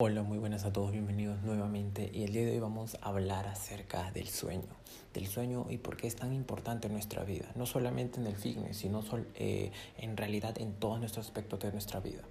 [0.00, 3.48] Hola, muy buenas a todos, bienvenidos nuevamente y el día de hoy vamos a hablar
[3.48, 4.68] acerca del sueño,
[5.12, 8.36] del sueño y por qué es tan importante en nuestra vida, no solamente en el
[8.36, 9.02] fitness, sino
[9.34, 12.22] eh, en realidad en todos nuestros aspectos de nuestra vida.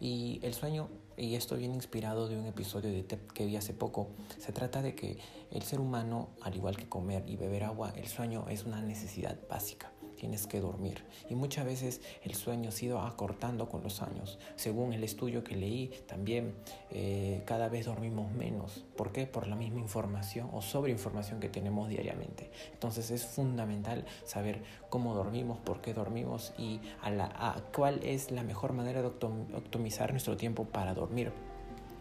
[0.00, 0.88] Y el sueño,
[1.18, 4.08] y esto viene inspirado de un episodio de TEP que vi hace poco,
[4.38, 5.18] se trata de que
[5.50, 9.36] el ser humano, al igual que comer y beber agua, el sueño es una necesidad
[9.46, 11.02] básica tienes que dormir.
[11.30, 14.38] Y muchas veces el sueño se ha ido acortando con los años.
[14.54, 16.54] Según el estudio que leí, también
[16.90, 18.84] eh, cada vez dormimos menos.
[18.96, 19.26] ¿Por qué?
[19.26, 22.50] Por la misma información o sobreinformación que tenemos diariamente.
[22.72, 28.74] Entonces es fundamental saber cómo dormimos, por qué dormimos y a, cuál es la mejor
[28.74, 31.32] manera de optimizar nuestro tiempo para dormir.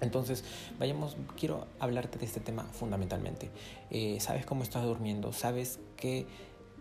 [0.01, 0.45] Entonces,
[0.77, 3.49] vayamos, quiero hablarte de este tema fundamentalmente.
[3.91, 5.33] Eh, ¿Sabes cómo estás durmiendo?
[5.33, 6.25] ¿Sabes qué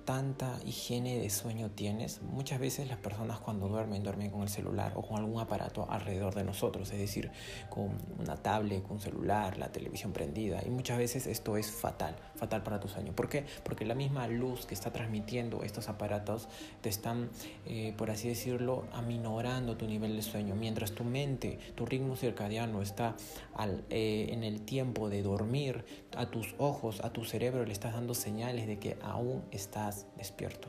[0.09, 2.23] tanta higiene de sueño tienes?
[2.23, 6.34] Muchas veces las personas cuando duermen duermen con el celular o con algún aparato alrededor
[6.34, 7.31] de nosotros, es decir,
[7.69, 12.17] con una tablet, con un celular, la televisión prendida y muchas veces esto es fatal,
[12.37, 13.12] fatal para tu sueño.
[13.12, 13.45] ¿Por qué?
[13.65, 16.48] Porque la misma luz que está transmitiendo estos aparatos
[16.81, 17.28] te están,
[17.67, 22.81] eh, por así decirlo, aminorando tu nivel de sueño, mientras tu mente, tu ritmo circadiano
[22.81, 23.15] está
[23.55, 25.84] al, eh, en el tiempo de dormir,
[26.17, 30.68] a tus ojos, a tu cerebro le estás dando señales de que aún estás despierto.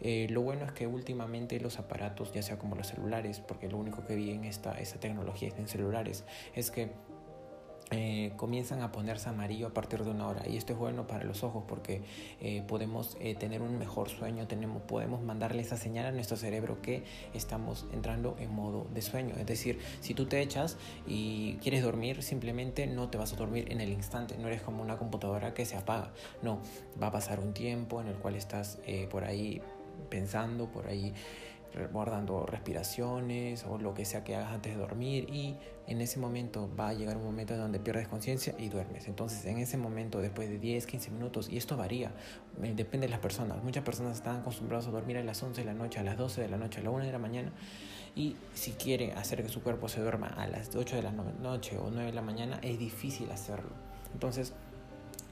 [0.00, 3.78] Eh, lo bueno es que últimamente los aparatos, ya sea como los celulares, porque lo
[3.78, 6.90] único que vi en esta, esta tecnología en celulares, es que
[7.90, 10.46] eh, comienzan a ponerse amarillo a partir de una hora.
[10.46, 12.02] Y esto es bueno para los ojos porque
[12.40, 16.82] eh, podemos eh, tener un mejor sueño tenemos podemos mandarle esa señal a nuestro cerebro
[16.82, 19.34] que estamos entrando en modo de sueño.
[19.38, 23.72] Es decir si tú te echas y quieres dormir simplemente no te vas a dormir
[23.72, 24.36] en el instante.
[24.36, 26.12] No eres como una computadora que se apaga.
[26.42, 26.60] No
[27.00, 28.78] va a pasar un tiempo en el cual estás
[29.10, 29.62] por ahí
[30.08, 31.12] pensando por ahí
[31.92, 36.70] guardando respiraciones o lo que sea que hagas antes de dormir y en ese momento
[36.78, 39.08] va a llegar un momento en donde pierdes conciencia y duermes.
[39.08, 42.12] Entonces en ese momento, después de 10, 15 minutos, y esto varía,
[42.62, 45.66] eh, depende de las personas, muchas personas están acostumbradas a dormir a las 11 de
[45.66, 47.52] la noche, a las 12 de la noche, a la 1 de la mañana
[48.16, 51.78] y si quiere hacer que su cuerpo se duerma a las 8 de la noche
[51.78, 53.70] o 9 de la mañana, es difícil hacerlo.
[54.12, 54.54] Entonces,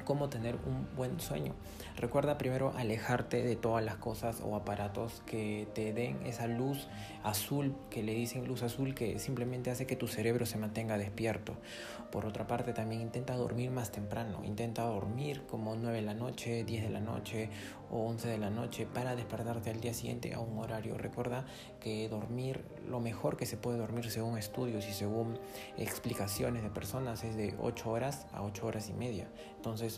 [0.06, 1.52] cómo tener un buen sueño.
[1.98, 6.88] Recuerda primero alejarte de todas las cosas o aparatos que te den esa luz
[7.22, 11.56] azul, que le dicen luz azul, que simplemente hace que tu cerebro se mantenga despierto.
[12.10, 14.42] Por otra parte, también intenta dormir más temprano.
[14.44, 17.50] Intenta dormir como 9 de la noche, 10 de la noche
[17.90, 20.96] o 11 de la noche para despertarte al día siguiente a un horario.
[20.96, 21.44] Recuerda
[21.80, 25.38] que dormir, lo mejor que se puede dormir según estudios y según
[25.76, 29.28] explicaciones de personas es de 8 horas a 8 horas y media.
[29.56, 29.95] Entonces,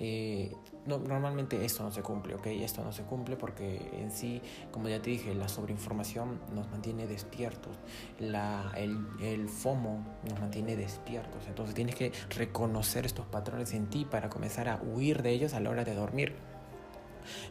[0.00, 0.54] eh,
[0.86, 2.46] no, normalmente esto no se cumple, ¿ok?
[2.46, 7.06] Esto no se cumple porque en sí, como ya te dije, la sobreinformación nos mantiene
[7.06, 7.76] despiertos,
[8.18, 14.04] la, el, el FOMO nos mantiene despiertos, entonces tienes que reconocer estos patrones en ti
[14.04, 16.34] para comenzar a huir de ellos a la hora de dormir.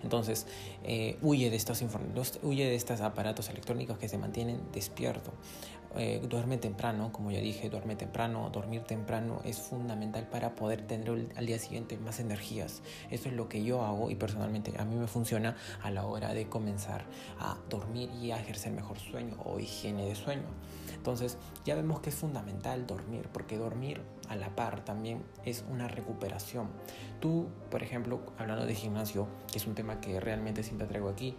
[0.03, 0.47] Entonces,
[0.83, 1.83] eh, huye, de estos
[2.41, 5.33] huye de estos aparatos electrónicos que se mantienen despiertos.
[5.95, 11.29] Eh, duerme temprano, como ya dije, duerme temprano, dormir temprano es fundamental para poder tener
[11.35, 12.81] al día siguiente más energías.
[13.09, 16.33] Eso es lo que yo hago y personalmente a mí me funciona a la hora
[16.33, 17.05] de comenzar
[17.39, 20.47] a dormir y a ejercer mejor sueño o higiene de sueño.
[20.93, 25.87] Entonces ya vemos que es fundamental dormir, porque dormir a la par también es una
[25.87, 26.67] recuperación.
[27.21, 31.35] Tú, por ejemplo, hablando de gimnasio, que es un tema que realmente siempre traigo aquí,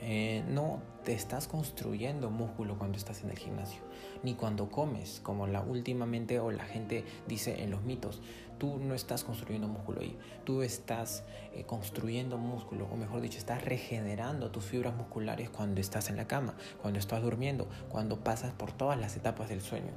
[0.00, 3.80] eh, no te estás construyendo músculo cuando estás en el gimnasio,
[4.22, 8.20] ni cuando comes, como la últimamente o la gente dice en los mitos.
[8.58, 11.22] Tú no estás construyendo músculo ahí, tú estás
[11.54, 16.26] eh, construyendo músculo, o mejor dicho, estás regenerando tus fibras musculares cuando estás en la
[16.26, 19.92] cama, cuando estás durmiendo, cuando pasas por todas las etapas del sueño.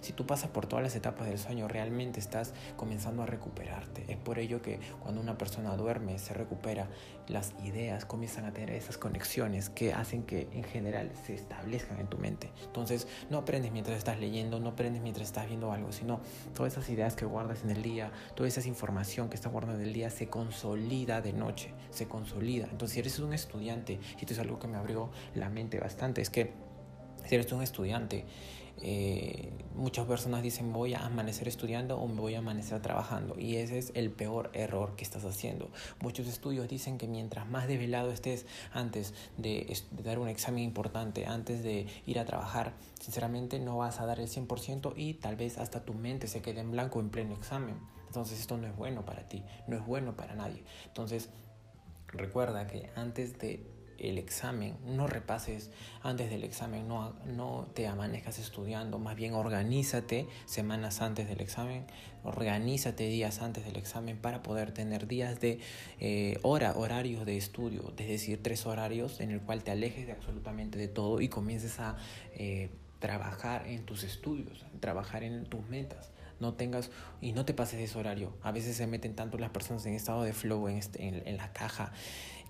[0.00, 4.06] Si tú pasas por todas las etapas del sueño, realmente estás comenzando a recuperarte.
[4.08, 6.88] Es por ello que cuando una persona duerme, se recupera,
[7.28, 12.06] las ideas comienzan a tener esas conexiones que hacen que en general se establezcan en
[12.08, 12.50] tu mente.
[12.64, 16.20] Entonces, no aprendes mientras estás leyendo, no aprendes mientras estás viendo algo, sino
[16.54, 19.86] todas esas ideas que guardas en el día, toda esa información que estás guardando en
[19.86, 22.68] el día se consolida de noche, se consolida.
[22.70, 26.22] Entonces, si eres un estudiante, y esto es algo que me abrió la mente bastante,
[26.22, 26.52] es que
[27.26, 28.24] si eres un estudiante,
[28.82, 33.56] eh, muchas personas dicen voy a amanecer estudiando o me voy a amanecer trabajando y
[33.56, 35.70] ese es el peor error que estás haciendo.
[36.00, 39.74] Muchos estudios dicen que mientras más desvelado estés antes de,
[40.04, 44.28] dar un examen importante, antes de ir a trabajar, sinceramente no vas a dar el
[44.28, 47.76] 100% y tal vez hasta tu mente se quede en blanco en pleno examen.
[48.06, 50.64] Entonces esto no es bueno para ti, no es bueno para nadie.
[50.86, 51.30] Entonces
[52.08, 55.70] recuerda que antes de el examen, no repases
[56.02, 61.86] antes del examen, no, no te amanezcas estudiando, más bien organízate semanas antes del examen,
[62.24, 65.60] organízate días antes del examen para poder tener días de
[66.00, 70.12] eh, hora, horarios de estudio, es decir, tres horarios en el cual te alejes de
[70.12, 71.96] absolutamente de todo y comiences a
[72.34, 76.10] eh, trabajar en tus estudios, trabajar en tus metas
[76.40, 76.90] no tengas
[77.20, 78.32] y no te pases ese horario.
[78.42, 81.52] A veces se meten tanto las personas en estado de flow, en, este, en, la
[81.52, 81.92] caja,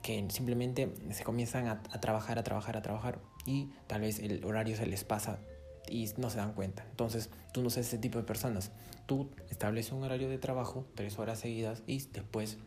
[0.02, 4.76] que simplemente se comienzan a, trabajar, a trabajar, a trabajar y tal vez el horario
[4.76, 5.38] se les pasa
[5.88, 6.84] y no se dan cuenta.
[6.90, 8.72] Entonces, tú no seas ese tipo de personas.
[9.06, 12.58] Tú estableces un horario de trabajo, tres horas seguidas, y después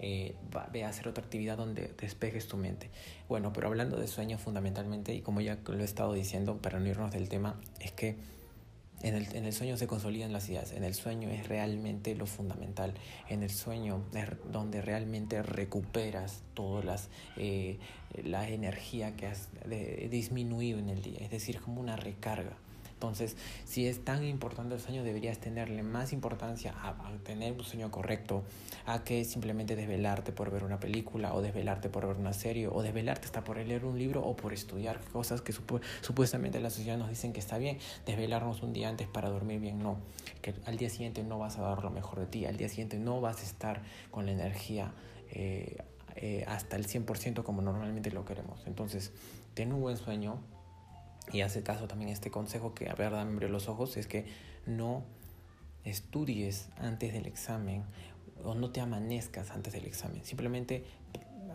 [0.00, 0.34] eh,
[0.72, 2.90] ve a hacer otra actividad donde despejes tu mente.
[3.28, 6.88] Bueno, pero hablando de sueño fundamentalmente, y como ya lo he estado diciendo, para no
[6.88, 8.16] irnos del tema, es que
[9.02, 12.26] en el, en el, sueño se consolidan las ideas, en el sueño es realmente lo
[12.26, 12.94] fundamental,
[13.28, 17.78] en el sueño es donde realmente recuperas toda las, eh,
[18.22, 19.48] la energía que has
[20.10, 22.56] disminuido en el día, es decir, como una recarga.
[23.00, 26.94] Entonces, si es tan importante el sueño, deberías tenerle más importancia a,
[27.24, 28.42] tener un sueño correcto,
[28.84, 32.82] a que simplemente desvelarte por ver una película, o desvelarte por ver una serie, o
[32.82, 35.54] desvelarte hasta por leer un libro, o por estudiar cosas que
[36.02, 39.78] supuestamente la sociedad nos dicen que está bien, desvelarnos un día antes para dormir bien,
[39.78, 39.96] no,
[40.42, 42.98] que al día siguiente no vas a dar lo mejor de ti, al día siguiente
[42.98, 43.80] no vas a estar
[44.10, 44.92] con la energía.
[45.32, 45.78] Eh,
[46.16, 48.66] eh, hasta el 100% como normalmente lo queremos.
[48.66, 49.12] Entonces,
[49.54, 50.38] ten un buen sueño,
[51.32, 54.26] y hace caso también este consejo que a me abrió los ojos, es que
[54.66, 55.04] no
[55.84, 57.84] estudies antes del examen
[58.44, 60.24] o no te amanezcas antes del examen.
[60.24, 60.84] Simplemente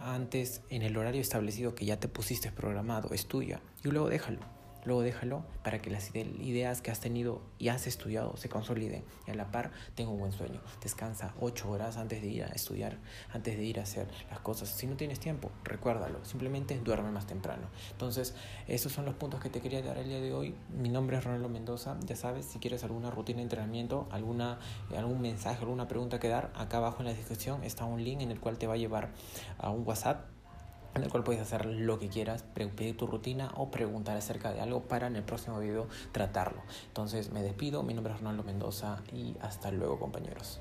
[0.01, 4.54] antes, en el horario establecido que ya te pusiste programado, estudia y luego déjalo.
[4.85, 9.03] Luego déjalo para que las ideas que has tenido y has estudiado se consoliden.
[9.27, 10.61] Y a la par, tengo un buen sueño.
[10.81, 12.97] Descansa ocho horas antes de ir a estudiar,
[13.33, 14.69] antes de ir a hacer las cosas.
[14.69, 16.23] Si no tienes tiempo, recuérdalo.
[16.23, 17.67] Simplemente duerme más temprano.
[17.91, 18.35] Entonces,
[18.67, 20.55] esos son los puntos que te quería dar el día de hoy.
[20.69, 21.97] Mi nombre es Ronaldo Mendoza.
[22.05, 24.59] Ya sabes, si quieres alguna rutina de entrenamiento, alguna,
[24.95, 28.31] algún mensaje, alguna pregunta que dar, acá abajo en la descripción está un link en
[28.31, 29.13] el cual te va a llevar
[29.57, 30.34] a un WhatsApp
[30.95, 34.61] en el cual puedes hacer lo que quieras, pedir tu rutina o preguntar acerca de
[34.61, 36.61] algo para en el próximo video tratarlo.
[36.87, 40.59] Entonces me despido, mi nombre es Ronaldo Mendoza y hasta luego compañeros.